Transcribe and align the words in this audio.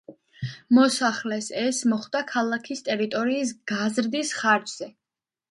მოსახლეს, 0.77 1.49
ეს 1.63 1.81
მოხდა 1.91 2.23
ქალაქის 2.33 2.83
ტერიტორიის 2.89 3.53
გაზრდის 3.75 4.35
ხარჯზე. 4.41 4.91